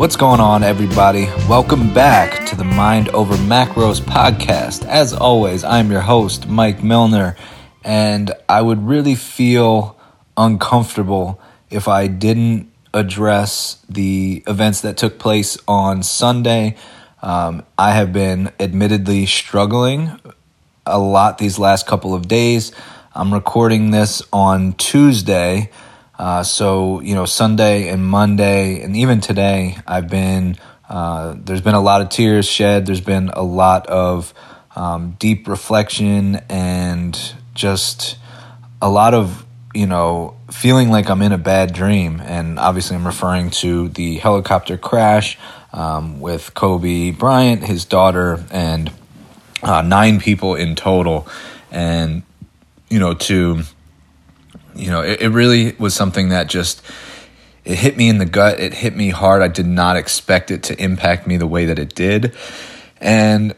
What's 0.00 0.16
going 0.16 0.40
on, 0.40 0.62
everybody? 0.62 1.26
Welcome 1.46 1.92
back 1.92 2.46
to 2.46 2.56
the 2.56 2.64
Mind 2.64 3.10
Over 3.10 3.34
Macros 3.34 4.00
podcast. 4.00 4.86
As 4.86 5.12
always, 5.12 5.62
I'm 5.62 5.90
your 5.90 6.00
host, 6.00 6.48
Mike 6.48 6.82
Milner, 6.82 7.36
and 7.84 8.32
I 8.48 8.62
would 8.62 8.82
really 8.82 9.14
feel 9.14 9.98
uncomfortable 10.38 11.38
if 11.68 11.86
I 11.86 12.06
didn't 12.06 12.72
address 12.94 13.84
the 13.90 14.42
events 14.46 14.80
that 14.80 14.96
took 14.96 15.18
place 15.18 15.58
on 15.68 16.02
Sunday. 16.02 16.76
Um, 17.20 17.62
I 17.76 17.90
have 17.90 18.10
been 18.10 18.52
admittedly 18.58 19.26
struggling 19.26 20.18
a 20.86 20.98
lot 20.98 21.36
these 21.36 21.58
last 21.58 21.86
couple 21.86 22.14
of 22.14 22.26
days. 22.26 22.72
I'm 23.14 23.34
recording 23.34 23.90
this 23.90 24.22
on 24.32 24.72
Tuesday. 24.72 25.68
Uh, 26.20 26.42
so, 26.42 27.00
you 27.00 27.14
know, 27.14 27.24
Sunday 27.24 27.88
and 27.88 28.04
Monday, 28.04 28.82
and 28.82 28.94
even 28.94 29.22
today, 29.22 29.78
I've 29.86 30.10
been, 30.10 30.58
uh, 30.86 31.34
there's 31.34 31.62
been 31.62 31.74
a 31.74 31.80
lot 31.80 32.02
of 32.02 32.10
tears 32.10 32.46
shed. 32.46 32.84
There's 32.84 33.00
been 33.00 33.30
a 33.30 33.42
lot 33.42 33.86
of 33.86 34.34
um, 34.76 35.16
deep 35.18 35.48
reflection 35.48 36.36
and 36.50 37.18
just 37.54 38.18
a 38.82 38.90
lot 38.90 39.14
of, 39.14 39.46
you 39.72 39.86
know, 39.86 40.36
feeling 40.50 40.90
like 40.90 41.08
I'm 41.08 41.22
in 41.22 41.32
a 41.32 41.38
bad 41.38 41.72
dream. 41.72 42.20
And 42.20 42.58
obviously, 42.58 42.96
I'm 42.96 43.06
referring 43.06 43.48
to 43.62 43.88
the 43.88 44.16
helicopter 44.16 44.76
crash 44.76 45.38
um, 45.72 46.20
with 46.20 46.52
Kobe 46.52 47.12
Bryant, 47.12 47.64
his 47.64 47.86
daughter, 47.86 48.44
and 48.50 48.92
uh, 49.62 49.80
nine 49.80 50.20
people 50.20 50.54
in 50.54 50.76
total. 50.76 51.26
And, 51.70 52.24
you 52.90 52.98
know, 52.98 53.14
to, 53.14 53.62
you 54.74 54.90
know, 54.90 55.02
it, 55.02 55.22
it 55.22 55.28
really 55.28 55.72
was 55.78 55.94
something 55.94 56.30
that 56.30 56.48
just 56.48 56.82
it 57.64 57.76
hit 57.76 57.96
me 57.96 58.08
in 58.08 58.18
the 58.18 58.26
gut. 58.26 58.58
It 58.58 58.74
hit 58.74 58.96
me 58.96 59.10
hard. 59.10 59.42
I 59.42 59.48
did 59.48 59.66
not 59.66 59.96
expect 59.96 60.50
it 60.50 60.62
to 60.64 60.82
impact 60.82 61.26
me 61.26 61.36
the 61.36 61.46
way 61.46 61.66
that 61.66 61.78
it 61.78 61.94
did, 61.94 62.34
and 63.00 63.54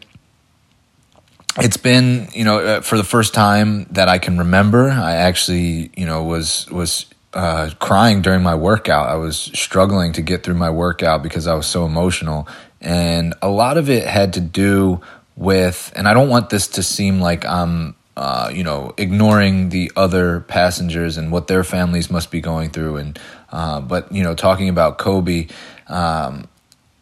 it's 1.59 1.77
been 1.77 2.29
you 2.33 2.45
know 2.45 2.59
uh, 2.59 2.81
for 2.81 2.97
the 2.97 3.05
first 3.05 3.35
time 3.35 3.85
that 3.91 4.09
I 4.09 4.19
can 4.19 4.39
remember. 4.39 4.91
I 4.91 5.13
actually 5.13 5.91
you 5.97 6.07
know 6.07 6.25
was 6.25 6.69
was 6.71 7.07
uh, 7.33 7.71
crying 7.79 8.23
during 8.23 8.43
my 8.43 8.55
workout. 8.55 9.09
I 9.09 9.15
was 9.15 9.37
struggling 9.37 10.13
to 10.15 10.23
get 10.23 10.43
through 10.43 10.55
my 10.55 10.71
workout 10.71 11.23
because 11.23 11.47
I 11.47 11.55
was 11.55 11.67
so 11.67 11.87
emotional, 11.87 12.49
and 12.81 13.35
a 13.41 13.49
lot 13.49 13.79
of 13.79 13.89
it 13.89 14.07
had 14.07 14.33
to 14.35 14.41
do 14.41 15.01
with. 15.37 15.93
And 15.95 16.09
I 16.09 16.15
don't 16.15 16.29
want 16.29 16.51
this 16.51 16.67
to 16.69 16.83
seem 16.83 17.21
like 17.21 17.45
I'm 17.45 17.95
uh, 18.17 18.51
you 18.53 18.63
know, 18.63 18.95
ignoring 18.99 19.71
the 19.71 19.91
other 19.97 20.41
passengers 20.41 21.17
and 21.17 21.33
what 21.33 21.47
their 21.47 21.65
families 21.65 22.11
must 22.11 22.31
be 22.31 22.41
going 22.41 22.71
through. 22.71 22.97
And 22.97 23.19
uh, 23.51 23.81
but 23.81 24.13
you 24.13 24.23
know, 24.23 24.35
talking 24.35 24.69
about 24.69 24.99
Kobe, 24.99 25.49
um, 25.89 26.49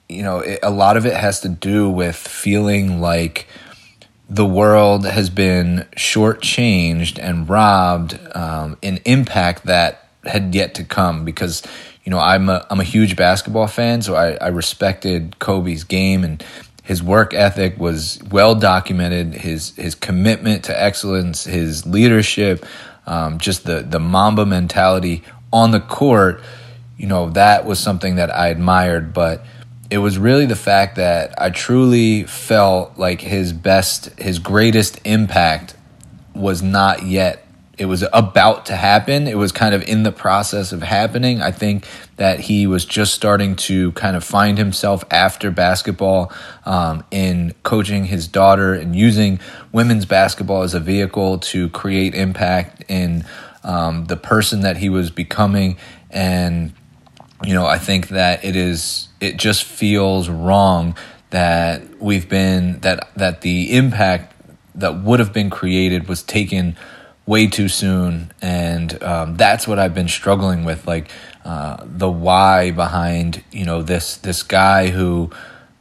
you 0.08 0.22
know, 0.22 0.40
it, 0.40 0.60
a 0.62 0.70
lot 0.70 0.96
of 0.96 1.06
it 1.06 1.14
has 1.14 1.40
to 1.40 1.48
do 1.48 1.90
with 1.90 2.16
feeling 2.16 3.00
like 3.00 3.46
the 4.28 4.46
world 4.46 5.04
has 5.04 5.28
been 5.28 5.86
shortchanged 5.96 7.18
and 7.20 7.48
robbed 7.48 8.18
um, 8.36 8.78
an 8.82 9.00
impact 9.04 9.66
that 9.66 10.08
had 10.24 10.54
yet 10.54 10.74
to 10.74 10.84
come 10.84 11.24
because 11.24 11.62
you 12.04 12.10
know 12.10 12.18
I'm 12.18 12.48
a 12.48 12.64
I'm 12.70 12.80
a 12.80 12.84
huge 12.84 13.16
basketball 13.16 13.66
fan, 13.66 14.02
so 14.02 14.14
I, 14.14 14.34
I 14.34 14.48
respected 14.48 15.38
Kobe's 15.40 15.84
game 15.84 16.24
and 16.24 16.44
his 16.82 17.02
work 17.02 17.34
ethic 17.34 17.78
was 17.78 18.20
well 18.30 18.54
documented. 18.54 19.34
His 19.34 19.74
his 19.76 19.94
commitment 19.94 20.64
to 20.64 20.82
excellence, 20.82 21.44
his 21.44 21.86
leadership, 21.86 22.64
um, 23.06 23.38
just 23.38 23.64
the 23.64 23.82
the 23.82 24.00
Mamba 24.00 24.46
mentality 24.46 25.22
on 25.52 25.70
the 25.70 25.80
court. 25.80 26.42
You 26.96 27.06
know 27.06 27.30
that 27.30 27.64
was 27.64 27.78
something 27.78 28.16
that 28.16 28.34
I 28.34 28.48
admired, 28.48 29.12
but 29.12 29.44
it 29.90 29.98
was 29.98 30.18
really 30.18 30.46
the 30.46 30.56
fact 30.56 30.96
that 30.96 31.34
I 31.40 31.50
truly 31.50 32.24
felt 32.24 32.96
like 32.96 33.20
his 33.20 33.52
best, 33.52 34.18
his 34.20 34.38
greatest 34.38 35.00
impact 35.04 35.74
was 36.34 36.62
not 36.62 37.02
yet 37.04 37.44
it 37.80 37.86
was 37.86 38.04
about 38.12 38.66
to 38.66 38.76
happen. 38.76 39.26
It 39.26 39.38
was 39.38 39.52
kind 39.52 39.74
of 39.74 39.82
in 39.88 40.02
the 40.02 40.12
process 40.12 40.70
of 40.70 40.82
happening. 40.82 41.40
I 41.40 41.50
think 41.50 41.86
that 42.16 42.38
he 42.38 42.66
was 42.66 42.84
just 42.84 43.14
starting 43.14 43.56
to 43.56 43.92
kind 43.92 44.16
of 44.16 44.22
find 44.22 44.58
himself 44.58 45.02
after 45.10 45.50
basketball 45.50 46.30
um, 46.66 47.02
in 47.10 47.54
coaching 47.62 48.04
his 48.04 48.28
daughter 48.28 48.74
and 48.74 48.94
using 48.94 49.40
women's 49.72 50.04
basketball 50.04 50.60
as 50.60 50.74
a 50.74 50.78
vehicle 50.78 51.38
to 51.38 51.70
create 51.70 52.14
impact 52.14 52.84
in 52.86 53.24
um, 53.64 54.04
the 54.04 54.16
person 54.16 54.60
that 54.60 54.76
he 54.76 54.90
was 54.90 55.10
becoming. 55.10 55.78
And, 56.10 56.74
you 57.42 57.54
know, 57.54 57.64
I 57.64 57.78
think 57.78 58.08
that 58.08 58.44
it 58.44 58.56
is, 58.56 59.08
it 59.22 59.38
just 59.38 59.64
feels 59.64 60.28
wrong 60.28 60.96
that 61.30 61.80
we've 61.98 62.28
been, 62.28 62.80
that, 62.80 63.08
that 63.16 63.40
the 63.40 63.74
impact 63.74 64.34
that 64.74 65.00
would 65.00 65.18
have 65.18 65.32
been 65.32 65.48
created 65.48 66.08
was 66.08 66.22
taken 66.22 66.76
way 67.26 67.46
too 67.46 67.68
soon, 67.68 68.32
and 68.42 69.02
um, 69.02 69.36
that's 69.36 69.68
what 69.68 69.78
I've 69.78 69.94
been 69.94 70.08
struggling 70.08 70.64
with, 70.64 70.86
like 70.86 71.10
uh, 71.44 71.84
the 71.84 72.10
why 72.10 72.70
behind 72.70 73.44
you 73.52 73.64
know 73.64 73.82
this 73.82 74.16
this 74.16 74.42
guy 74.42 74.88
who 74.88 75.30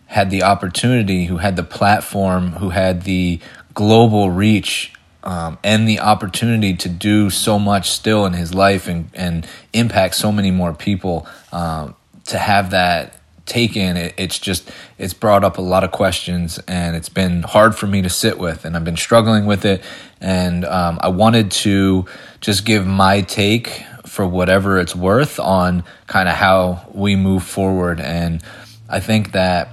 had 0.06 0.30
the 0.30 0.44
opportunity, 0.44 1.26
who 1.26 1.38
had 1.38 1.56
the 1.56 1.64
platform, 1.64 2.54
who 2.54 2.70
had 2.70 3.04
the 3.04 3.40
global 3.74 4.32
reach. 4.32 4.94
Um, 5.22 5.58
and 5.66 5.86
the 5.86 6.00
opportunity 6.00 6.74
to 6.76 6.88
do 6.88 7.30
so 7.30 7.60
much 7.60 7.90
still 7.90 8.26
in 8.26 8.32
his 8.32 8.54
life 8.54 8.88
and, 8.88 9.10
and 9.14 9.46
impact 9.74 10.16
so 10.16 10.32
many 10.32 10.50
more 10.50 10.74
people 10.74 11.28
um, 11.52 11.94
to 12.28 12.38
have 12.38 12.70
that 12.72 13.19
taken 13.50 13.98
it, 13.98 14.14
it's 14.18 14.40
just 14.40 14.72
it's 14.98 15.14
brought 15.14 15.44
up 15.44 15.58
a 15.58 15.62
lot 15.62 15.84
of 15.84 15.92
questions 15.92 16.60
and 16.68 16.96
it's 16.96 17.10
been 17.10 17.44
hard 17.44 17.76
for 17.76 17.88
me 17.88 18.02
to 18.02 18.10
sit 18.10 18.38
with 18.38 18.64
and 18.64 18.76
i've 18.76 18.86
been 18.86 18.96
struggling 18.96 19.46
with 19.46 19.66
it 19.66 19.84
and 20.22 20.64
um, 20.66 21.00
i 21.02 21.10
wanted 21.10 21.52
to 21.52 22.06
just 22.40 22.64
give 22.66 22.86
my 22.86 23.22
take 23.22 23.84
for 24.06 24.26
whatever 24.26 24.80
it's 24.80 24.96
worth 24.96 25.40
on 25.40 25.84
kind 26.08 26.30
of 26.30 26.36
how 26.36 26.88
we 26.94 27.16
move 27.16 27.44
forward 27.44 28.00
and 28.00 28.42
i 28.88 29.00
think 29.00 29.32
that 29.34 29.70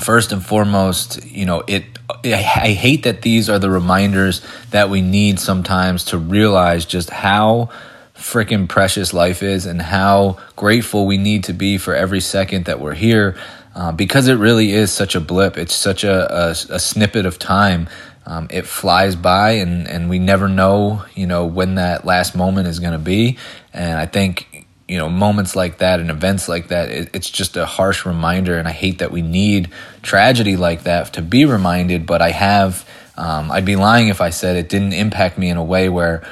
first 0.00 0.32
and 0.32 0.44
foremost 0.44 1.24
you 1.24 1.44
know 1.44 1.62
it 1.68 1.84
i 2.24 2.72
hate 2.72 3.02
that 3.04 3.22
these 3.22 3.48
are 3.48 3.58
the 3.58 3.70
reminders 3.70 4.42
that 4.70 4.90
we 4.90 5.00
need 5.00 5.38
sometimes 5.38 6.04
to 6.04 6.18
realize 6.18 6.84
just 6.84 7.10
how 7.10 7.68
freaking 8.16 8.68
precious 8.68 9.12
life 9.12 9.42
is 9.42 9.66
and 9.66 9.80
how 9.80 10.38
grateful 10.56 11.06
we 11.06 11.18
need 11.18 11.44
to 11.44 11.52
be 11.52 11.78
for 11.78 11.94
every 11.94 12.20
second 12.20 12.64
that 12.64 12.80
we're 12.80 12.94
here 12.94 13.36
uh, 13.74 13.92
because 13.92 14.26
it 14.26 14.34
really 14.34 14.72
is 14.72 14.90
such 14.90 15.14
a 15.14 15.20
blip. 15.20 15.58
It's 15.58 15.74
such 15.74 16.02
a, 16.02 16.32
a, 16.34 16.50
a 16.50 16.78
snippet 16.80 17.26
of 17.26 17.38
time. 17.38 17.88
Um, 18.24 18.48
it 18.50 18.66
flies 18.66 19.14
by 19.14 19.52
and, 19.52 19.86
and 19.86 20.08
we 20.08 20.18
never 20.18 20.48
know, 20.48 21.04
you 21.14 21.26
know, 21.26 21.44
when 21.44 21.76
that 21.76 22.04
last 22.04 22.34
moment 22.34 22.66
is 22.68 22.80
going 22.80 22.94
to 22.94 22.98
be. 22.98 23.36
And 23.72 23.98
I 23.98 24.06
think, 24.06 24.66
you 24.88 24.98
know, 24.98 25.08
moments 25.08 25.54
like 25.54 25.78
that 25.78 26.00
and 26.00 26.10
events 26.10 26.48
like 26.48 26.68
that, 26.68 26.90
it, 26.90 27.10
it's 27.14 27.28
just 27.28 27.56
a 27.56 27.66
harsh 27.66 28.06
reminder. 28.06 28.58
And 28.58 28.66
I 28.66 28.72
hate 28.72 28.98
that 28.98 29.12
we 29.12 29.22
need 29.22 29.70
tragedy 30.02 30.56
like 30.56 30.84
that 30.84 31.12
to 31.12 31.22
be 31.22 31.44
reminded, 31.44 32.06
but 32.06 32.22
I 32.22 32.30
have, 32.30 32.88
um, 33.16 33.50
I'd 33.52 33.64
be 33.66 33.76
lying 33.76 34.08
if 34.08 34.20
I 34.20 34.30
said 34.30 34.56
it 34.56 34.68
didn't 34.70 34.94
impact 34.94 35.38
me 35.38 35.50
in 35.50 35.56
a 35.56 35.64
way 35.64 35.88
where 35.88 36.26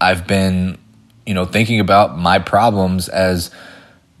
I've 0.00 0.26
been 0.26 0.78
you 1.28 1.34
know, 1.34 1.44
thinking 1.44 1.78
about 1.78 2.16
my 2.16 2.38
problems 2.38 3.10
as 3.10 3.50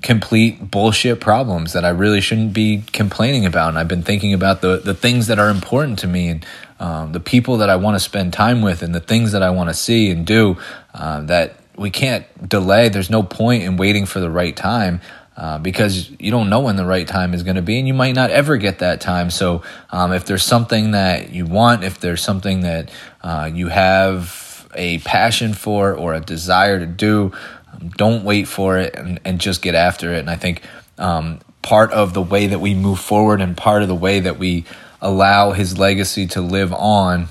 complete 0.02 0.70
bullshit 0.70 1.20
problems 1.20 1.72
that 1.72 1.82
I 1.82 1.88
really 1.88 2.20
shouldn't 2.20 2.52
be 2.52 2.84
complaining 2.92 3.46
about. 3.46 3.70
And 3.70 3.78
I've 3.78 3.88
been 3.88 4.02
thinking 4.02 4.34
about 4.34 4.60
the, 4.60 4.76
the 4.76 4.92
things 4.92 5.26
that 5.28 5.38
are 5.38 5.48
important 5.48 6.00
to 6.00 6.06
me 6.06 6.28
and 6.28 6.46
um, 6.78 7.12
the 7.12 7.20
people 7.20 7.56
that 7.56 7.70
I 7.70 7.76
want 7.76 7.94
to 7.94 7.98
spend 7.98 8.34
time 8.34 8.60
with 8.60 8.82
and 8.82 8.94
the 8.94 9.00
things 9.00 9.32
that 9.32 9.42
I 9.42 9.48
want 9.48 9.70
to 9.70 9.74
see 9.74 10.10
and 10.10 10.26
do 10.26 10.58
uh, 10.92 11.22
that 11.22 11.56
we 11.78 11.88
can't 11.88 12.26
delay. 12.46 12.90
There's 12.90 13.10
no 13.10 13.22
point 13.22 13.62
in 13.62 13.78
waiting 13.78 14.04
for 14.04 14.20
the 14.20 14.30
right 14.30 14.54
time. 14.54 15.00
Uh, 15.34 15.56
because 15.56 16.10
you 16.18 16.32
don't 16.32 16.50
know 16.50 16.58
when 16.58 16.74
the 16.74 16.84
right 16.84 17.06
time 17.06 17.32
is 17.32 17.44
going 17.44 17.54
to 17.54 17.62
be, 17.62 17.78
and 17.78 17.86
you 17.86 17.94
might 17.94 18.16
not 18.16 18.28
ever 18.30 18.56
get 18.56 18.80
that 18.80 19.00
time. 19.00 19.30
So, 19.30 19.62
um, 19.90 20.12
if 20.12 20.24
there's 20.24 20.42
something 20.42 20.90
that 20.90 21.30
you 21.30 21.46
want, 21.46 21.84
if 21.84 22.00
there's 22.00 22.20
something 22.20 22.62
that 22.62 22.90
uh, 23.22 23.48
you 23.54 23.68
have 23.68 24.47
a 24.74 24.98
passion 25.00 25.54
for 25.54 25.94
or 25.94 26.14
a 26.14 26.20
desire 26.20 26.78
to 26.78 26.86
do, 26.86 27.32
um, 27.72 27.90
don't 27.90 28.24
wait 28.24 28.48
for 28.48 28.78
it 28.78 28.94
and, 28.94 29.20
and 29.24 29.40
just 29.40 29.62
get 29.62 29.74
after 29.74 30.12
it. 30.12 30.20
And 30.20 30.30
I 30.30 30.36
think 30.36 30.62
um, 30.98 31.40
part 31.62 31.92
of 31.92 32.14
the 32.14 32.22
way 32.22 32.48
that 32.48 32.60
we 32.60 32.74
move 32.74 33.00
forward 33.00 33.40
and 33.40 33.56
part 33.56 33.82
of 33.82 33.88
the 33.88 33.94
way 33.94 34.20
that 34.20 34.38
we 34.38 34.64
allow 35.00 35.52
his 35.52 35.78
legacy 35.78 36.26
to 36.26 36.40
live 36.40 36.72
on 36.72 37.28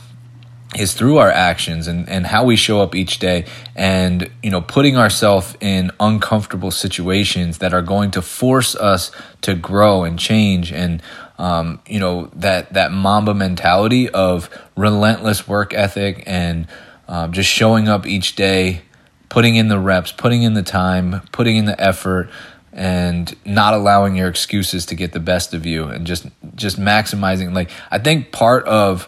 is 0.75 0.93
through 0.93 1.17
our 1.17 1.31
actions 1.31 1.87
and, 1.87 2.07
and 2.09 2.27
how 2.27 2.43
we 2.43 2.55
show 2.55 2.81
up 2.81 2.93
each 2.93 3.19
day 3.19 3.45
and 3.75 4.29
you 4.43 4.49
know 4.49 4.61
putting 4.61 4.97
ourselves 4.97 5.55
in 5.61 5.91
uncomfortable 5.99 6.71
situations 6.71 7.59
that 7.59 7.73
are 7.73 7.81
going 7.81 8.11
to 8.11 8.21
force 8.21 8.75
us 8.75 9.11
to 9.41 9.55
grow 9.55 10.03
and 10.03 10.19
change 10.19 10.71
and 10.71 11.01
um, 11.39 11.79
you 11.87 11.99
know 11.99 12.29
that 12.33 12.73
that 12.73 12.91
mamba 12.91 13.33
mentality 13.33 14.09
of 14.09 14.49
relentless 14.75 15.47
work 15.47 15.73
ethic 15.73 16.23
and 16.25 16.67
um, 17.07 17.31
just 17.31 17.50
showing 17.50 17.88
up 17.88 18.06
each 18.06 18.36
day, 18.36 18.81
putting 19.30 19.56
in 19.56 19.68
the 19.68 19.80
reps, 19.80 20.12
putting 20.12 20.44
in 20.44 20.54
the 20.54 20.63
time, 20.63 21.21
putting 21.31 21.56
in 21.57 21.65
the 21.65 21.80
effort, 21.81 22.30
and 22.74 23.36
not 23.45 23.74
allowing 23.74 24.15
your 24.15 24.27
excuses 24.27 24.86
to 24.86 24.95
get 24.95 25.12
the 25.12 25.19
best 25.19 25.54
of 25.54 25.65
you 25.65 25.86
and 25.86 26.06
just 26.06 26.27
just 26.56 26.80
maximizing 26.80 27.54
like 27.54 27.71
I 27.89 27.98
think 27.98 28.31
part 28.31 28.65
of 28.65 29.07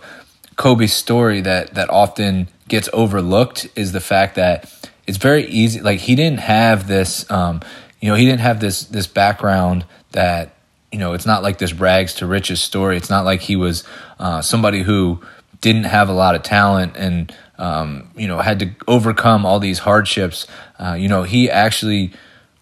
Kobe's 0.55 0.91
story 0.91 1.41
that 1.41 1.75
that 1.75 1.89
often 1.89 2.47
gets 2.67 2.89
overlooked 2.93 3.67
is 3.75 3.91
the 3.91 3.99
fact 3.99 4.35
that 4.35 4.89
it's 5.05 5.17
very 5.17 5.45
easy 5.45 5.81
like 5.81 5.99
he 5.99 6.15
didn't 6.15 6.39
have 6.39 6.87
this 6.87 7.29
um, 7.29 7.61
you 8.01 8.09
know 8.09 8.15
he 8.15 8.25
didn't 8.25 8.41
have 8.41 8.59
this 8.59 8.85
this 8.85 9.05
background 9.05 9.85
that 10.11 10.55
you 10.91 10.97
know 10.97 11.13
it's 11.13 11.25
not 11.25 11.43
like 11.43 11.57
this 11.59 11.73
rags 11.73 12.15
to 12.15 12.25
riches 12.25 12.61
story. 12.61 12.97
It's 12.97 13.09
not 13.09 13.25
like 13.25 13.41
he 13.41 13.55
was 13.55 13.83
uh, 14.19 14.41
somebody 14.41 14.81
who 14.81 15.21
didn't 15.61 15.83
have 15.83 16.09
a 16.09 16.13
lot 16.13 16.35
of 16.35 16.43
talent 16.43 16.95
and 16.95 17.33
um, 17.59 18.09
you 18.15 18.27
know 18.27 18.39
had 18.39 18.59
to 18.59 18.71
overcome 18.87 19.45
all 19.45 19.59
these 19.59 19.79
hardships. 19.79 20.47
Uh, 20.79 20.93
you 20.93 21.07
know 21.07 21.23
he 21.23 21.49
actually 21.49 22.11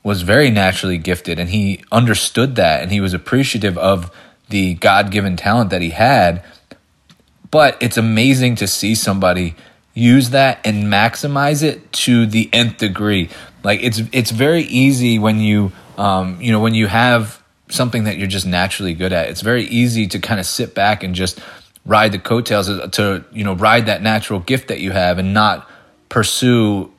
was 0.03 0.21
very 0.21 0.49
naturally 0.49 0.97
gifted 0.97 1.37
and 1.37 1.49
he 1.49 1.83
understood 1.91 2.55
that 2.55 2.81
and 2.81 2.91
he 2.91 3.01
was 3.01 3.13
appreciative 3.13 3.77
of 3.77 4.09
the 4.49 4.73
god-given 4.75 5.35
talent 5.35 5.69
that 5.69 5.81
he 5.81 5.89
had. 5.91 6.43
But 7.51 7.77
it's 7.81 7.97
amazing 7.97 8.55
to 8.55 8.67
see 8.67 8.95
somebody 8.95 9.55
use 9.93 10.29
that 10.29 10.59
and 10.65 10.85
maximize 10.85 11.63
it 11.63 11.91
to 11.91 12.25
the 12.25 12.49
nth 12.53 12.77
degree. 12.77 13.29
Like 13.63 13.81
it's 13.81 14.01
it's 14.11 14.31
very 14.31 14.63
easy 14.63 15.19
when 15.19 15.39
you 15.39 15.71
um, 15.97 16.39
you 16.41 16.51
know 16.51 16.59
when 16.59 16.73
you 16.73 16.87
have 16.87 17.41
something 17.69 18.05
that 18.05 18.17
you're 18.17 18.27
just 18.27 18.45
naturally 18.45 18.93
good 18.93 19.11
at 19.11 19.29
it's 19.29 19.41
very 19.41 19.65
easy 19.65 20.07
to 20.07 20.19
kind 20.19 20.39
of 20.39 20.45
sit 20.45 20.73
back 20.73 21.03
and 21.03 21.13
just 21.15 21.37
ride 21.87 22.11
the 22.11 22.19
coattails 22.19 22.67
to 22.67 23.25
you 23.31 23.43
know 23.43 23.53
ride 23.55 23.87
that 23.87 24.03
natural 24.03 24.39
gift 24.39 24.67
that 24.67 24.79
you 24.79 24.91
have 24.91 25.17
and 25.17 25.33
not 25.33 25.67
pursue 26.09 26.91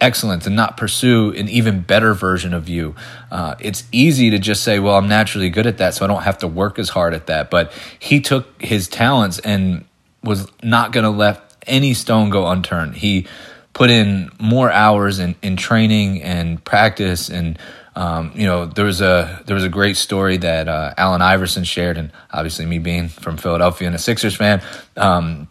excellence 0.00 0.46
and 0.46 0.54
not 0.54 0.76
pursue 0.76 1.32
an 1.32 1.48
even 1.48 1.80
better 1.80 2.14
version 2.14 2.54
of 2.54 2.68
you. 2.68 2.94
Uh, 3.30 3.56
it's 3.58 3.84
easy 3.90 4.30
to 4.30 4.38
just 4.38 4.62
say, 4.62 4.78
well, 4.78 4.96
I'm 4.96 5.08
naturally 5.08 5.50
good 5.50 5.66
at 5.66 5.78
that, 5.78 5.94
so 5.94 6.04
I 6.04 6.08
don't 6.08 6.22
have 6.22 6.38
to 6.38 6.46
work 6.46 6.78
as 6.78 6.88
hard 6.88 7.14
at 7.14 7.26
that. 7.26 7.50
But 7.50 7.72
he 7.98 8.20
took 8.20 8.62
his 8.62 8.88
talents 8.88 9.40
and 9.40 9.84
was 10.22 10.50
not 10.62 10.92
going 10.92 11.04
to 11.04 11.10
let 11.10 11.56
any 11.66 11.94
stone 11.94 12.30
go 12.30 12.46
unturned. 12.46 12.96
He 12.96 13.26
put 13.72 13.90
in 13.90 14.30
more 14.40 14.70
hours 14.70 15.18
in, 15.18 15.34
in 15.42 15.56
training 15.56 16.22
and 16.22 16.62
practice 16.64 17.28
and 17.28 17.58
um, 17.98 18.32
you 18.34 18.46
know 18.46 18.66
there 18.66 18.84
was 18.84 19.00
a 19.00 19.42
there 19.46 19.54
was 19.54 19.64
a 19.64 19.68
great 19.68 19.96
story 19.96 20.36
that 20.38 20.68
uh, 20.68 20.94
Allen 20.96 21.22
Iverson 21.22 21.64
shared 21.64 21.98
and 21.98 22.12
obviously 22.30 22.64
me 22.64 22.78
being 22.78 23.08
from 23.08 23.36
Philadelphia 23.36 23.88
and 23.88 23.96
a 23.96 23.98
Sixers 23.98 24.36
fan 24.36 24.62
um, 24.96 25.48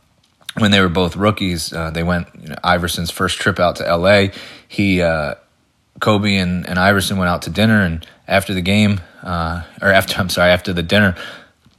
when 0.59 0.71
they 0.71 0.81
were 0.81 0.89
both 0.89 1.15
rookies, 1.15 1.71
uh, 1.71 1.91
they 1.91 2.03
went 2.03 2.27
you 2.39 2.49
know, 2.49 2.55
Iverson's 2.63 3.11
first 3.11 3.38
trip 3.38 3.59
out 3.59 3.77
to 3.77 3.88
L.A. 3.88 4.31
He 4.67 5.01
uh, 5.01 5.35
Kobe 5.99 6.35
and, 6.35 6.67
and 6.67 6.79
Iverson 6.79 7.17
went 7.17 7.29
out 7.29 7.44
to 7.44 7.49
dinner, 7.49 7.81
and 7.81 8.05
after 8.27 8.53
the 8.53 8.61
game, 8.61 9.01
uh, 9.23 9.63
or 9.81 9.89
after 9.91 10.19
I'm 10.19 10.29
sorry, 10.29 10.51
after 10.51 10.73
the 10.73 10.83
dinner, 10.83 11.15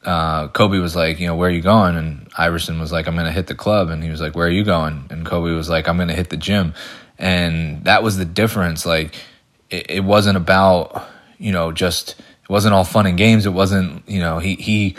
uh, 0.04 0.48
Kobe 0.48 0.78
was 0.78 0.94
like, 0.94 1.20
you 1.20 1.26
know, 1.26 1.36
where 1.36 1.48
are 1.48 1.52
you 1.52 1.60
going? 1.60 1.96
And 1.96 2.28
Iverson 2.36 2.78
was 2.78 2.92
like, 2.92 3.06
I'm 3.06 3.16
gonna 3.16 3.32
hit 3.32 3.46
the 3.46 3.54
club, 3.54 3.90
and 3.90 4.02
he 4.02 4.10
was 4.10 4.20
like, 4.20 4.34
where 4.34 4.46
are 4.46 4.50
you 4.50 4.64
going? 4.64 5.06
And 5.10 5.26
Kobe 5.26 5.50
was 5.52 5.68
like, 5.68 5.88
I'm 5.88 5.98
gonna 5.98 6.14
hit 6.14 6.30
the 6.30 6.36
gym, 6.36 6.74
and 7.18 7.84
that 7.84 8.02
was 8.02 8.16
the 8.16 8.24
difference. 8.24 8.86
Like, 8.86 9.14
it, 9.70 9.90
it 9.90 10.04
wasn't 10.04 10.36
about 10.36 11.06
you 11.38 11.52
know 11.52 11.72
just 11.72 12.10
it 12.10 12.50
wasn't 12.50 12.74
all 12.74 12.84
fun 12.84 13.06
and 13.06 13.18
games. 13.18 13.46
It 13.46 13.50
wasn't 13.50 14.08
you 14.08 14.20
know 14.20 14.38
he 14.38 14.54
he 14.54 14.96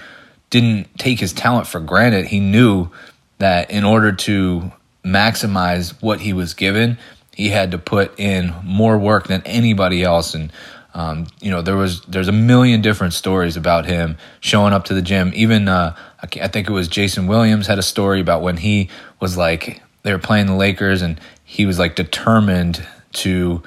didn't 0.50 0.98
take 0.98 1.20
his 1.20 1.34
talent 1.34 1.68
for 1.68 1.80
granted. 1.80 2.28
He 2.28 2.40
knew 2.40 2.90
that 3.38 3.72
in 3.72 3.84
order 3.84 4.12
to 4.12 4.72
maximize 5.04 5.92
what 6.02 6.20
he 6.20 6.34
was 6.34 6.54
given, 6.54 6.98
he 7.34 7.50
had 7.50 7.72
to 7.72 7.78
put 7.78 8.20
in 8.20 8.54
more 8.64 8.98
work 8.98 9.28
than 9.28 9.42
anybody 9.46 10.04
else. 10.04 10.34
And 10.34 10.52
um, 10.94 11.28
you 11.40 11.52
know, 11.52 11.62
there 11.62 11.78
was 11.78 12.02
there's 12.02 12.28
a 12.28 12.34
million 12.34 12.82
different 12.82 13.14
stories 13.14 13.58
about 13.58 13.86
him 13.86 14.18
showing 14.40 14.74
up 14.74 14.86
to 14.86 14.94
the 14.94 15.02
gym. 15.02 15.32
Even 15.36 15.68
uh, 15.68 15.96
I 16.22 16.48
think 16.48 16.70
it 16.70 16.74
was 16.74 16.88
Jason 16.88 17.28
Williams 17.28 17.68
had 17.68 17.80
a 17.80 17.84
story 17.84 18.20
about 18.20 18.42
when 18.42 18.58
he 18.58 18.90
was 19.20 19.38
like 19.38 19.82
they 20.04 20.12
were 20.12 20.20
playing 20.20 20.48
the 20.48 20.56
Lakers 20.56 21.02
and 21.02 21.20
he 21.44 21.66
was 21.66 21.80
like 21.80 21.96
determined 21.96 22.86
to 23.12 23.64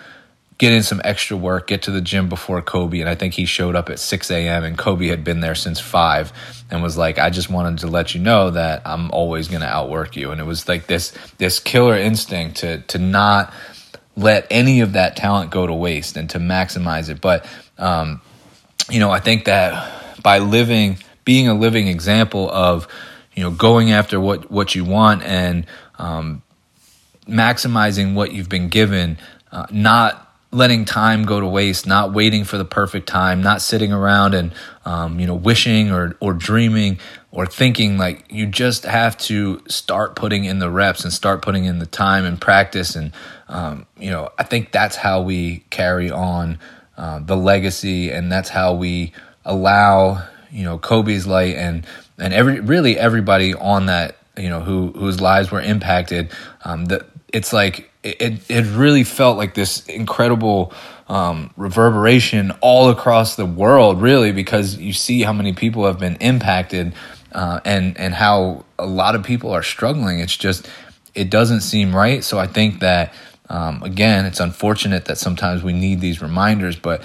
get 0.62 0.72
in 0.72 0.84
some 0.84 1.00
extra 1.02 1.36
work, 1.36 1.66
get 1.66 1.82
to 1.82 1.90
the 1.90 2.00
gym 2.00 2.28
before 2.28 2.62
Kobe. 2.62 3.00
And 3.00 3.08
I 3.08 3.16
think 3.16 3.34
he 3.34 3.46
showed 3.46 3.74
up 3.74 3.90
at 3.90 3.98
6 3.98 4.30
a.m. 4.30 4.62
and 4.62 4.78
Kobe 4.78 5.08
had 5.08 5.24
been 5.24 5.40
there 5.40 5.56
since 5.56 5.80
5 5.80 6.32
and 6.70 6.80
was 6.80 6.96
like, 6.96 7.18
I 7.18 7.30
just 7.30 7.50
wanted 7.50 7.80
to 7.80 7.88
let 7.88 8.14
you 8.14 8.20
know 8.20 8.48
that 8.50 8.82
I'm 8.84 9.10
always 9.10 9.48
going 9.48 9.62
to 9.62 9.66
outwork 9.66 10.14
you. 10.14 10.30
And 10.30 10.40
it 10.40 10.44
was 10.44 10.68
like 10.68 10.86
this, 10.86 11.14
this 11.38 11.58
killer 11.58 11.96
instinct 11.96 12.58
to, 12.58 12.78
to 12.82 12.98
not 12.98 13.52
let 14.14 14.46
any 14.52 14.82
of 14.82 14.92
that 14.92 15.16
talent 15.16 15.50
go 15.50 15.66
to 15.66 15.74
waste 15.74 16.16
and 16.16 16.30
to 16.30 16.38
maximize 16.38 17.10
it. 17.10 17.20
But, 17.20 17.44
um, 17.76 18.20
you 18.88 19.00
know, 19.00 19.10
I 19.10 19.18
think 19.18 19.46
that 19.46 20.22
by 20.22 20.38
living, 20.38 20.98
being 21.24 21.48
a 21.48 21.54
living 21.54 21.88
example 21.88 22.48
of, 22.48 22.86
you 23.34 23.42
know, 23.42 23.50
going 23.50 23.90
after 23.90 24.20
what, 24.20 24.48
what 24.48 24.76
you 24.76 24.84
want 24.84 25.24
and, 25.24 25.66
um, 25.98 26.40
maximizing 27.26 28.14
what 28.14 28.30
you've 28.32 28.48
been 28.48 28.68
given, 28.68 29.18
uh, 29.50 29.66
not 29.72 30.28
letting 30.52 30.84
time 30.84 31.24
go 31.24 31.40
to 31.40 31.46
waste, 31.46 31.86
not 31.86 32.12
waiting 32.12 32.44
for 32.44 32.58
the 32.58 32.64
perfect 32.64 33.08
time, 33.08 33.42
not 33.42 33.62
sitting 33.62 33.92
around 33.92 34.34
and 34.34 34.52
um, 34.84 35.18
you 35.18 35.26
know 35.26 35.34
wishing 35.34 35.90
or 35.90 36.16
or 36.20 36.34
dreaming 36.34 36.98
or 37.30 37.46
thinking 37.46 37.96
like 37.96 38.24
you 38.30 38.46
just 38.46 38.84
have 38.84 39.16
to 39.16 39.62
start 39.66 40.14
putting 40.14 40.44
in 40.44 40.58
the 40.58 40.70
reps 40.70 41.04
and 41.04 41.12
start 41.12 41.40
putting 41.40 41.64
in 41.64 41.78
the 41.78 41.86
time 41.86 42.24
and 42.24 42.40
practice 42.40 42.94
and 42.94 43.12
um, 43.48 43.86
you 43.98 44.10
know 44.10 44.30
I 44.38 44.42
think 44.42 44.70
that's 44.70 44.96
how 44.96 45.22
we 45.22 45.64
carry 45.70 46.10
on 46.10 46.58
uh, 46.98 47.20
the 47.20 47.36
legacy 47.36 48.10
and 48.10 48.30
that's 48.30 48.50
how 48.50 48.74
we 48.74 49.12
allow 49.44 50.28
you 50.50 50.64
know 50.64 50.78
Kobe's 50.78 51.26
light 51.26 51.56
and 51.56 51.86
and 52.18 52.34
every 52.34 52.60
really 52.60 52.98
everybody 52.98 53.54
on 53.54 53.86
that 53.86 54.16
you 54.36 54.48
know 54.48 54.60
who 54.60 54.92
whose 54.92 55.20
lives 55.20 55.50
were 55.50 55.60
impacted 55.60 56.30
um, 56.64 56.86
that 56.86 57.06
it's 57.32 57.52
like 57.52 57.90
it, 58.02 58.50
it 58.50 58.62
really 58.76 59.04
felt 59.04 59.36
like 59.36 59.54
this 59.54 59.86
incredible 59.86 60.72
um, 61.08 61.52
reverberation 61.56 62.52
all 62.60 62.90
across 62.90 63.36
the 63.36 63.46
world, 63.46 64.00
really, 64.00 64.32
because 64.32 64.76
you 64.76 64.92
see 64.92 65.22
how 65.22 65.32
many 65.32 65.52
people 65.52 65.86
have 65.86 65.98
been 65.98 66.16
impacted 66.16 66.94
uh, 67.32 67.60
and 67.64 67.98
and 67.98 68.14
how 68.14 68.64
a 68.78 68.86
lot 68.86 69.14
of 69.14 69.22
people 69.22 69.50
are 69.50 69.62
struggling. 69.62 70.18
It's 70.18 70.36
just 70.36 70.68
it 71.14 71.30
doesn't 71.30 71.60
seem 71.60 71.94
right. 71.94 72.22
So 72.24 72.38
I 72.38 72.46
think 72.46 72.80
that 72.80 73.12
um, 73.48 73.82
again, 73.82 74.24
it's 74.24 74.40
unfortunate 74.40 75.06
that 75.06 75.18
sometimes 75.18 75.62
we 75.62 75.72
need 75.72 76.00
these 76.00 76.22
reminders, 76.22 76.76
but 76.76 77.02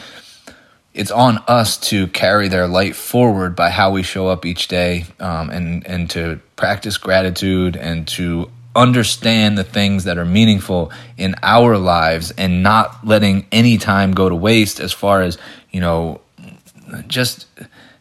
it's 0.93 1.11
on 1.11 1.37
us 1.47 1.77
to 1.77 2.07
carry 2.07 2.47
their 2.47 2.67
light 2.67 2.95
forward 2.95 3.55
by 3.55 3.69
how 3.69 3.91
we 3.91 4.01
show 4.01 4.27
up 4.27 4.45
each 4.45 4.67
day 4.67 5.05
um, 5.19 5.49
and 5.49 5.85
and 5.85 6.09
to 6.11 6.39
practice 6.55 6.97
gratitude 6.97 7.75
and 7.75 8.07
to 8.07 8.49
understand 8.77 9.57
the 9.57 9.63
things 9.63 10.03
that 10.05 10.17
are 10.17 10.25
meaningful 10.25 10.91
in 11.17 11.35
our 11.41 11.77
lives 11.77 12.31
and 12.31 12.63
not 12.63 13.05
letting 13.05 13.45
any 13.51 13.77
time 13.77 14.13
go 14.13 14.29
to 14.29 14.35
waste 14.35 14.79
as 14.79 14.93
far 14.93 15.21
as, 15.21 15.37
you 15.71 15.81
know, 15.81 16.21
just 17.07 17.47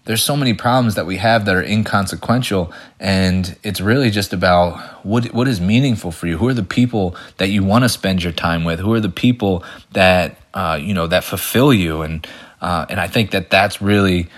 there's 0.04 0.22
so 0.22 0.36
many 0.36 0.54
problems 0.54 0.94
that 0.94 1.06
we 1.06 1.16
have 1.16 1.46
that 1.46 1.56
are 1.56 1.62
inconsequential 1.62 2.72
and 3.00 3.56
it's 3.64 3.80
really 3.80 4.10
just 4.10 4.32
about 4.32 5.04
what 5.04 5.32
what 5.34 5.48
is 5.48 5.60
meaningful 5.60 6.12
for 6.12 6.28
you. 6.28 6.38
Who 6.38 6.46
are 6.48 6.54
the 6.54 6.62
people 6.62 7.16
that 7.38 7.48
you 7.48 7.64
want 7.64 7.84
to 7.84 7.88
spend 7.88 8.22
your 8.22 8.32
time 8.32 8.64
with? 8.64 8.78
Who 8.78 8.92
are 8.92 9.00
the 9.00 9.08
people 9.08 9.64
that 9.92 10.38
uh, 10.54 10.78
you 10.80 10.94
know 10.94 11.08
that 11.08 11.24
fulfill 11.24 11.74
you? 11.74 12.02
And 12.02 12.26
uh, 12.60 12.86
and 12.88 13.00
I 13.00 13.08
think 13.08 13.32
that 13.32 13.50
that's 13.50 13.82
really 13.82 14.28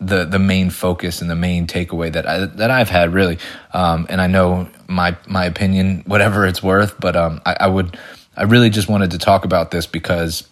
the 0.00 0.24
the 0.24 0.38
main 0.38 0.70
focus 0.70 1.20
and 1.20 1.30
the 1.30 1.36
main 1.36 1.66
takeaway 1.66 2.12
that 2.12 2.26
I 2.26 2.46
that 2.46 2.70
I've 2.70 2.90
had 2.90 3.12
really. 3.12 3.38
Um, 3.72 4.06
and 4.08 4.20
I 4.20 4.26
know 4.26 4.68
my 4.86 5.16
my 5.26 5.44
opinion, 5.44 6.02
whatever 6.06 6.46
it's 6.46 6.62
worth, 6.62 6.98
but 7.00 7.16
um, 7.16 7.40
I, 7.44 7.56
I, 7.60 7.66
would 7.66 7.98
I 8.36 8.44
really 8.44 8.70
just 8.70 8.88
wanted 8.88 9.10
to 9.12 9.18
talk 9.18 9.44
about 9.44 9.70
this 9.70 9.86
because 9.86 10.48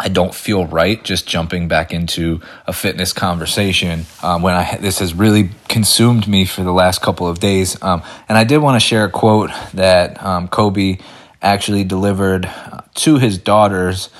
I 0.00 0.08
don't 0.08 0.34
feel 0.34 0.66
right 0.66 1.02
just 1.02 1.28
jumping 1.28 1.68
back 1.68 1.92
into 1.92 2.40
a 2.66 2.72
fitness 2.72 3.12
conversation 3.12 4.06
um, 4.22 4.42
when 4.42 4.54
I 4.54 4.76
this 4.78 4.98
has 4.98 5.14
really 5.14 5.50
consumed 5.68 6.26
me 6.26 6.44
for 6.44 6.62
the 6.62 6.72
last 6.72 7.00
couple 7.02 7.28
of 7.28 7.40
days. 7.40 7.80
Um, 7.82 8.02
and 8.28 8.36
I 8.36 8.44
did 8.44 8.58
want 8.58 8.80
to 8.80 8.86
share 8.86 9.04
a 9.04 9.10
quote 9.10 9.50
that 9.74 10.22
um, 10.22 10.48
Kobe 10.48 10.98
actually 11.40 11.84
delivered 11.84 12.50
to 12.94 13.18
his 13.18 13.38
daughters 13.38 14.10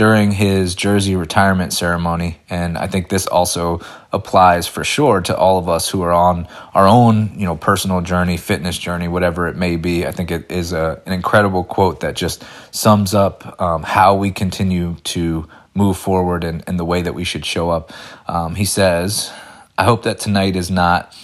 during 0.00 0.30
his 0.32 0.74
jersey 0.74 1.14
retirement 1.14 1.74
ceremony. 1.74 2.38
And 2.48 2.78
I 2.78 2.86
think 2.86 3.10
this 3.10 3.26
also 3.26 3.82
applies 4.14 4.66
for 4.66 4.82
sure 4.82 5.20
to 5.20 5.36
all 5.36 5.58
of 5.58 5.68
us 5.68 5.90
who 5.90 6.00
are 6.00 6.10
on 6.10 6.48
our 6.72 6.88
own, 6.88 7.38
you 7.38 7.44
know, 7.44 7.54
personal 7.54 8.00
journey, 8.00 8.38
fitness 8.38 8.78
journey, 8.78 9.08
whatever 9.08 9.46
it 9.46 9.56
may 9.56 9.76
be. 9.76 10.06
I 10.06 10.12
think 10.12 10.30
it 10.30 10.50
is 10.50 10.72
a, 10.72 11.02
an 11.04 11.12
incredible 11.12 11.64
quote 11.64 12.00
that 12.00 12.16
just 12.16 12.42
sums 12.70 13.12
up 13.12 13.60
um, 13.60 13.82
how 13.82 14.14
we 14.14 14.30
continue 14.30 14.96
to 15.04 15.46
move 15.74 15.98
forward 15.98 16.44
and, 16.44 16.64
and, 16.66 16.78
the 16.78 16.84
way 16.86 17.02
that 17.02 17.12
we 17.12 17.24
should 17.24 17.44
show 17.44 17.68
up. 17.68 17.92
Um, 18.26 18.54
he 18.54 18.64
says, 18.64 19.30
I 19.76 19.84
hope 19.84 20.04
that 20.04 20.18
tonight 20.18 20.56
is 20.56 20.70
not. 20.70 21.14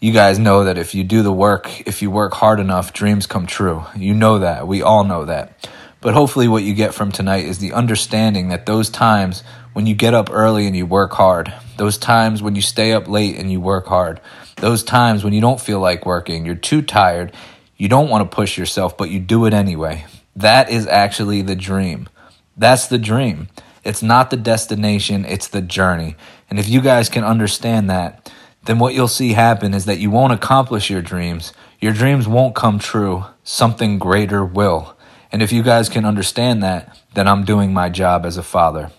You 0.00 0.12
guys 0.12 0.40
know 0.40 0.64
that 0.64 0.78
if 0.78 0.96
you 0.96 1.04
do 1.04 1.22
the 1.22 1.32
work, 1.32 1.86
if 1.86 2.02
you 2.02 2.10
work 2.10 2.34
hard 2.34 2.58
enough, 2.58 2.92
dreams 2.92 3.28
come 3.28 3.46
true. 3.46 3.84
You 3.94 4.14
know 4.14 4.40
that. 4.40 4.66
We 4.66 4.82
all 4.82 5.04
know 5.04 5.26
that. 5.26 5.68
But 6.06 6.14
hopefully, 6.14 6.46
what 6.46 6.62
you 6.62 6.72
get 6.72 6.94
from 6.94 7.10
tonight 7.10 7.46
is 7.46 7.58
the 7.58 7.72
understanding 7.72 8.50
that 8.50 8.64
those 8.64 8.88
times 8.88 9.42
when 9.72 9.86
you 9.86 9.94
get 9.96 10.14
up 10.14 10.28
early 10.30 10.68
and 10.68 10.76
you 10.76 10.86
work 10.86 11.14
hard, 11.14 11.52
those 11.78 11.98
times 11.98 12.40
when 12.40 12.54
you 12.54 12.62
stay 12.62 12.92
up 12.92 13.08
late 13.08 13.34
and 13.34 13.50
you 13.50 13.60
work 13.60 13.86
hard, 13.86 14.20
those 14.58 14.84
times 14.84 15.24
when 15.24 15.32
you 15.32 15.40
don't 15.40 15.60
feel 15.60 15.80
like 15.80 16.06
working, 16.06 16.46
you're 16.46 16.54
too 16.54 16.80
tired, 16.80 17.32
you 17.76 17.88
don't 17.88 18.08
want 18.08 18.22
to 18.22 18.32
push 18.32 18.56
yourself, 18.56 18.96
but 18.96 19.10
you 19.10 19.18
do 19.18 19.46
it 19.46 19.52
anyway. 19.52 20.06
That 20.36 20.70
is 20.70 20.86
actually 20.86 21.42
the 21.42 21.56
dream. 21.56 22.08
That's 22.56 22.86
the 22.86 22.98
dream. 22.98 23.48
It's 23.82 24.00
not 24.00 24.30
the 24.30 24.36
destination, 24.36 25.24
it's 25.24 25.48
the 25.48 25.60
journey. 25.60 26.14
And 26.48 26.60
if 26.60 26.68
you 26.68 26.82
guys 26.82 27.08
can 27.08 27.24
understand 27.24 27.90
that, 27.90 28.32
then 28.66 28.78
what 28.78 28.94
you'll 28.94 29.08
see 29.08 29.32
happen 29.32 29.74
is 29.74 29.86
that 29.86 29.98
you 29.98 30.12
won't 30.12 30.32
accomplish 30.32 30.88
your 30.88 31.02
dreams. 31.02 31.52
Your 31.80 31.92
dreams 31.92 32.28
won't 32.28 32.54
come 32.54 32.78
true. 32.78 33.24
Something 33.42 33.98
greater 33.98 34.44
will. 34.44 34.95
And 35.32 35.42
if 35.42 35.52
you 35.52 35.62
guys 35.62 35.88
can 35.88 36.04
understand 36.04 36.62
that, 36.62 36.98
then 37.14 37.26
I'm 37.28 37.44
doing 37.44 37.72
my 37.72 37.88
job 37.88 38.24
as 38.24 38.36
a 38.36 38.42
father. 38.42 38.90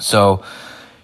So, 0.00 0.44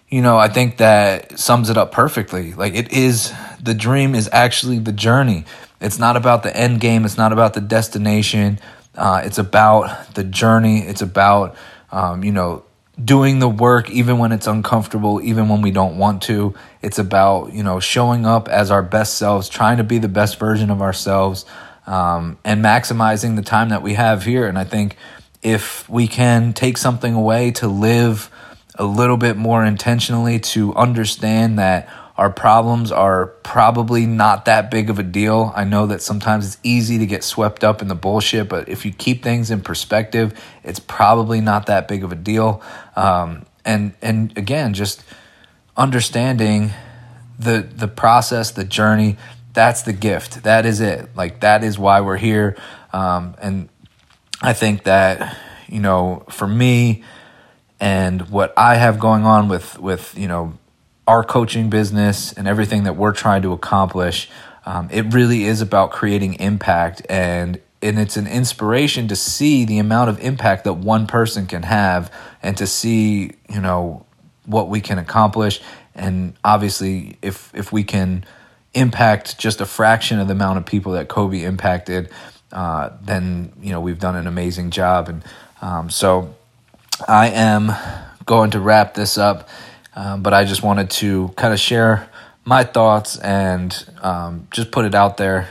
you 0.08 0.22
know, 0.22 0.38
I 0.38 0.48
think 0.48 0.78
that 0.78 1.38
sums 1.38 1.70
it 1.70 1.76
up 1.76 1.92
perfectly. 1.92 2.52
Like 2.52 2.74
it 2.74 2.92
is 2.92 3.32
the 3.60 3.74
dream 3.74 4.14
is 4.14 4.28
actually 4.32 4.78
the 4.78 4.92
journey. 4.92 5.44
It's 5.80 5.98
not 5.98 6.16
about 6.16 6.42
the 6.42 6.56
end 6.56 6.80
game. 6.80 7.04
It's 7.04 7.18
not 7.18 7.32
about 7.32 7.54
the 7.54 7.60
destination. 7.60 8.58
Uh, 8.94 9.22
it's 9.24 9.38
about 9.38 10.14
the 10.14 10.24
journey. 10.24 10.80
It's 10.80 11.02
about 11.02 11.56
um, 11.92 12.24
you 12.24 12.32
know 12.32 12.64
doing 13.02 13.40
the 13.40 13.48
work 13.48 13.90
even 13.90 14.18
when 14.18 14.32
it's 14.32 14.46
uncomfortable, 14.46 15.20
even 15.20 15.48
when 15.48 15.60
we 15.60 15.70
don't 15.70 15.98
want 15.98 16.22
to. 16.22 16.54
It's 16.82 16.98
about 16.98 17.52
you 17.52 17.62
know 17.62 17.80
showing 17.80 18.24
up 18.24 18.48
as 18.48 18.70
our 18.70 18.82
best 18.82 19.16
selves, 19.16 19.48
trying 19.48 19.76
to 19.78 19.84
be 19.84 19.98
the 19.98 20.08
best 20.08 20.38
version 20.38 20.70
of 20.70 20.80
ourselves, 20.80 21.44
um, 21.86 22.38
and 22.44 22.64
maximizing 22.64 23.36
the 23.36 23.42
time 23.42 23.68
that 23.70 23.82
we 23.82 23.94
have 23.94 24.24
here. 24.24 24.46
And 24.46 24.58
I 24.58 24.64
think 24.64 24.96
if 25.42 25.88
we 25.88 26.08
can 26.08 26.52
take 26.52 26.76
something 26.76 27.14
away 27.14 27.52
to 27.52 27.68
live 27.68 28.30
a 28.74 28.84
little 28.84 29.16
bit 29.16 29.36
more 29.36 29.64
intentionally 29.64 30.38
to 30.38 30.74
understand 30.74 31.58
that 31.58 31.88
our 32.16 32.30
problems 32.30 32.90
are 32.90 33.26
probably 33.26 34.06
not 34.06 34.46
that 34.46 34.70
big 34.70 34.88
of 34.88 34.98
a 34.98 35.02
deal. 35.02 35.52
I 35.54 35.64
know 35.64 35.86
that 35.86 36.00
sometimes 36.00 36.46
it's 36.46 36.58
easy 36.62 36.98
to 36.98 37.06
get 37.06 37.22
swept 37.22 37.62
up 37.62 37.82
in 37.82 37.88
the 37.88 37.94
bullshit, 37.94 38.48
but 38.48 38.68
if 38.68 38.86
you 38.86 38.92
keep 38.92 39.22
things 39.22 39.50
in 39.50 39.60
perspective, 39.60 40.32
it's 40.64 40.80
probably 40.80 41.42
not 41.42 41.66
that 41.66 41.88
big 41.88 42.04
of 42.04 42.12
a 42.12 42.14
deal. 42.14 42.62
Um, 42.94 43.44
and 43.66 43.92
and 44.00 44.36
again, 44.38 44.72
just 44.72 45.04
understanding 45.76 46.70
the 47.38 47.60
the 47.60 47.88
process, 47.88 48.50
the 48.50 48.64
journey. 48.64 49.18
That's 49.56 49.82
the 49.84 49.94
gift. 49.94 50.42
That 50.42 50.66
is 50.66 50.82
it. 50.82 51.16
Like 51.16 51.40
that 51.40 51.64
is 51.64 51.78
why 51.78 52.02
we're 52.02 52.18
here. 52.18 52.58
Um, 52.92 53.34
and 53.40 53.70
I 54.42 54.52
think 54.52 54.84
that 54.84 55.34
you 55.66 55.80
know, 55.80 56.24
for 56.28 56.46
me, 56.46 57.02
and 57.80 58.28
what 58.28 58.52
I 58.58 58.74
have 58.74 59.00
going 59.00 59.24
on 59.24 59.48
with 59.48 59.78
with 59.78 60.16
you 60.16 60.28
know 60.28 60.58
our 61.06 61.24
coaching 61.24 61.70
business 61.70 62.34
and 62.34 62.46
everything 62.46 62.84
that 62.84 62.96
we're 62.96 63.14
trying 63.14 63.40
to 63.42 63.54
accomplish, 63.54 64.28
um, 64.66 64.90
it 64.92 65.14
really 65.14 65.44
is 65.44 65.62
about 65.62 65.90
creating 65.90 66.34
impact 66.34 67.00
and 67.08 67.58
and 67.80 67.98
it's 67.98 68.18
an 68.18 68.26
inspiration 68.26 69.08
to 69.08 69.16
see 69.16 69.64
the 69.64 69.78
amount 69.78 70.10
of 70.10 70.20
impact 70.20 70.64
that 70.64 70.74
one 70.74 71.06
person 71.06 71.46
can 71.46 71.62
have 71.62 72.12
and 72.42 72.58
to 72.58 72.66
see 72.66 73.30
you 73.48 73.62
know 73.62 74.04
what 74.44 74.68
we 74.68 74.82
can 74.82 74.98
accomplish 74.98 75.62
and 75.94 76.34
obviously 76.44 77.16
if 77.22 77.50
if 77.54 77.72
we 77.72 77.82
can 77.82 78.22
impact 78.76 79.38
just 79.38 79.60
a 79.60 79.66
fraction 79.66 80.18
of 80.18 80.28
the 80.28 80.32
amount 80.32 80.58
of 80.58 80.66
people 80.66 80.92
that 80.92 81.08
Kobe 81.08 81.42
impacted 81.42 82.10
uh, 82.52 82.90
then 83.02 83.52
you 83.60 83.72
know 83.72 83.80
we've 83.80 83.98
done 83.98 84.16
an 84.16 84.26
amazing 84.26 84.70
job 84.70 85.08
and 85.08 85.24
um, 85.60 85.90
so 85.90 86.34
I 87.08 87.28
am 87.28 87.72
going 88.24 88.50
to 88.52 88.60
wrap 88.60 88.94
this 88.94 89.18
up, 89.18 89.48
um, 89.94 90.22
but 90.22 90.32
I 90.34 90.44
just 90.44 90.62
wanted 90.62 90.90
to 90.90 91.28
kind 91.36 91.52
of 91.52 91.60
share 91.60 92.08
my 92.44 92.64
thoughts 92.64 93.18
and 93.18 93.86
um, 94.02 94.48
just 94.50 94.70
put 94.70 94.84
it 94.84 94.94
out 94.94 95.16
there. 95.16 95.48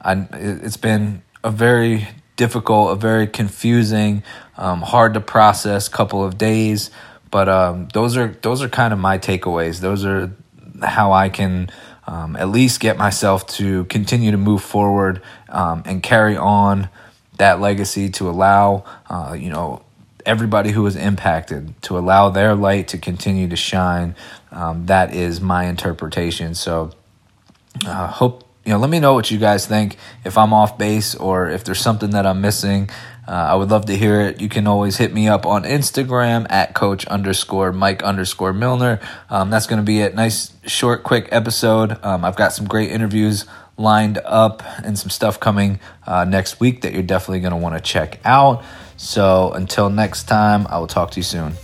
I, 0.00 0.26
it's 0.32 0.76
been 0.76 1.22
a 1.44 1.50
very 1.50 2.08
difficult, 2.36 2.92
a 2.92 2.96
very 2.96 3.26
confusing, 3.26 4.22
um, 4.56 4.82
hard 4.82 5.14
to 5.14 5.20
process 5.20 5.88
couple 5.88 6.24
of 6.24 6.38
days, 6.38 6.90
but 7.30 7.48
um, 7.48 7.88
those 7.92 8.16
are 8.16 8.28
those 8.42 8.62
are 8.62 8.68
kind 8.68 8.92
of 8.92 8.98
my 8.98 9.18
takeaways. 9.18 9.80
Those 9.80 10.04
are 10.04 10.32
how 10.82 11.12
I 11.12 11.28
can 11.28 11.70
um, 12.06 12.36
at 12.36 12.48
least 12.48 12.80
get 12.80 12.96
myself 12.96 13.46
to 13.46 13.84
continue 13.86 14.30
to 14.30 14.36
move 14.36 14.62
forward 14.62 15.22
um, 15.48 15.82
and 15.86 16.02
carry 16.02 16.36
on 16.36 16.88
that 17.38 17.60
legacy 17.60 18.08
to 18.08 18.28
allow 18.30 18.84
uh, 19.10 19.36
you 19.38 19.50
know 19.50 19.82
everybody 20.26 20.72
who 20.72 20.82
was 20.82 20.96
impacted 20.96 21.80
to 21.82 21.96
allow 21.96 22.28
their 22.28 22.54
light 22.54 22.88
to 22.88 22.98
continue 22.98 23.48
to 23.48 23.56
shine. 23.56 24.14
Um, 24.50 24.86
that 24.86 25.14
is 25.14 25.40
my 25.40 25.66
interpretation. 25.66 26.54
So, 26.54 26.90
uh, 27.86 28.08
hope 28.08 28.44
you 28.64 28.72
know. 28.72 28.78
Let 28.78 28.90
me 28.90 28.98
know 28.98 29.14
what 29.14 29.30
you 29.30 29.38
guys 29.38 29.66
think. 29.66 29.96
If 30.24 30.36
I'm 30.36 30.52
off 30.52 30.76
base 30.76 31.14
or 31.14 31.48
if 31.48 31.64
there's 31.64 31.80
something 31.80 32.10
that 32.10 32.26
I'm 32.26 32.40
missing, 32.40 32.90
uh, 33.28 33.32
I 33.32 33.54
would 33.54 33.70
love 33.70 33.86
to 33.86 33.96
hear 33.96 34.20
it. 34.20 34.40
You 34.40 34.48
can 34.48 34.66
always 34.66 34.96
hit 34.96 35.12
me 35.12 35.28
up 35.28 35.46
on 35.46 35.64
Instagram 35.64 36.46
at 36.50 36.74
coach 36.74 37.06
underscore 37.06 37.72
Mike 37.72 38.02
underscore 38.02 38.52
Milner. 38.52 39.00
Um, 39.28 39.50
that's 39.50 39.66
going 39.66 39.80
to 39.80 39.84
be 39.84 40.00
a 40.02 40.10
nice, 40.10 40.52
short, 40.64 41.02
quick 41.02 41.28
episode. 41.32 41.98
Um, 42.04 42.24
I've 42.24 42.36
got 42.36 42.52
some 42.52 42.66
great 42.66 42.90
interviews 42.90 43.44
lined 43.76 44.18
up 44.24 44.62
and 44.84 44.98
some 44.98 45.10
stuff 45.10 45.38
coming 45.38 45.80
uh, 46.06 46.24
next 46.24 46.60
week 46.60 46.82
that 46.82 46.92
you're 46.92 47.02
definitely 47.02 47.40
going 47.40 47.50
to 47.52 47.58
want 47.58 47.74
to 47.74 47.80
check 47.80 48.20
out. 48.24 48.64
So 48.96 49.52
until 49.52 49.90
next 49.90 50.24
time, 50.24 50.66
I 50.68 50.78
will 50.78 50.86
talk 50.86 51.10
to 51.12 51.16
you 51.18 51.24
soon. 51.24 51.54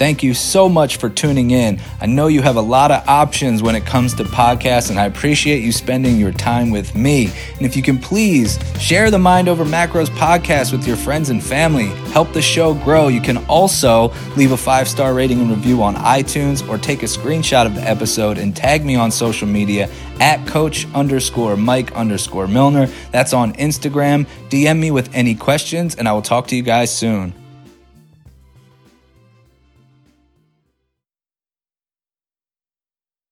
Thank 0.00 0.22
you 0.22 0.32
so 0.32 0.66
much 0.66 0.96
for 0.96 1.10
tuning 1.10 1.50
in. 1.50 1.78
I 2.00 2.06
know 2.06 2.28
you 2.28 2.40
have 2.40 2.56
a 2.56 2.62
lot 2.62 2.90
of 2.90 3.06
options 3.06 3.62
when 3.62 3.76
it 3.76 3.84
comes 3.84 4.14
to 4.14 4.24
podcasts, 4.24 4.88
and 4.88 4.98
I 4.98 5.04
appreciate 5.04 5.62
you 5.62 5.72
spending 5.72 6.16
your 6.16 6.32
time 6.32 6.70
with 6.70 6.94
me. 6.94 7.26
And 7.58 7.66
if 7.66 7.76
you 7.76 7.82
can 7.82 7.98
please 7.98 8.58
share 8.80 9.10
the 9.10 9.18
Mind 9.18 9.46
Over 9.46 9.66
Macros 9.66 10.06
podcast 10.06 10.72
with 10.72 10.88
your 10.88 10.96
friends 10.96 11.28
and 11.28 11.44
family, 11.44 11.88
help 12.12 12.32
the 12.32 12.40
show 12.40 12.72
grow. 12.72 13.08
You 13.08 13.20
can 13.20 13.44
also 13.44 14.10
leave 14.38 14.52
a 14.52 14.56
five 14.56 14.88
star 14.88 15.12
rating 15.12 15.42
and 15.42 15.50
review 15.50 15.82
on 15.82 15.96
iTunes 15.96 16.66
or 16.66 16.78
take 16.78 17.02
a 17.02 17.06
screenshot 17.06 17.66
of 17.66 17.74
the 17.74 17.82
episode 17.82 18.38
and 18.38 18.56
tag 18.56 18.86
me 18.86 18.96
on 18.96 19.10
social 19.10 19.46
media 19.46 19.90
at 20.18 20.46
coach 20.46 20.86
underscore 20.94 21.58
Mike 21.58 21.92
underscore 21.92 22.48
Milner. 22.48 22.86
That's 23.12 23.34
on 23.34 23.52
Instagram. 23.52 24.26
DM 24.48 24.78
me 24.78 24.92
with 24.92 25.14
any 25.14 25.34
questions, 25.34 25.94
and 25.96 26.08
I 26.08 26.14
will 26.14 26.22
talk 26.22 26.46
to 26.46 26.56
you 26.56 26.62
guys 26.62 26.90
soon. 26.90 27.34